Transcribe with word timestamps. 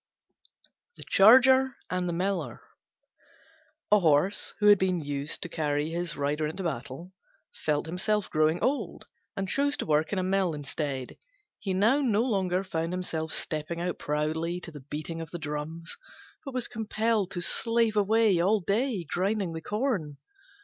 THE 0.95 1.03
CHARGER 1.07 1.75
AND 1.91 2.09
THE 2.09 2.13
MILLER 2.13 2.63
A 3.91 3.99
Horse, 3.99 4.55
who 4.59 4.65
had 4.65 4.79
been 4.79 4.99
used 4.99 5.43
to 5.43 5.47
carry 5.47 5.91
his 5.91 6.17
rider 6.17 6.47
into 6.47 6.63
battle, 6.63 7.13
felt 7.53 7.85
himself 7.85 8.27
growing 8.27 8.59
old 8.63 9.07
and 9.37 9.47
chose 9.47 9.77
to 9.77 9.85
work 9.85 10.11
in 10.11 10.17
a 10.17 10.23
mill 10.23 10.55
instead. 10.55 11.17
He 11.59 11.75
now 11.75 12.01
no 12.01 12.23
longer 12.23 12.63
found 12.63 12.91
himself 12.93 13.31
stepping 13.31 13.79
out 13.79 13.99
proudly 13.99 14.59
to 14.61 14.71
the 14.71 14.79
beating 14.79 15.21
of 15.21 15.29
the 15.29 15.37
drums, 15.37 15.95
but 16.43 16.55
was 16.55 16.67
compelled 16.67 17.29
to 17.29 17.41
slave 17.41 17.95
away 17.95 18.39
all 18.39 18.59
day 18.59 19.03
grinding 19.03 19.53
the 19.53 19.61
corn. 19.61 20.17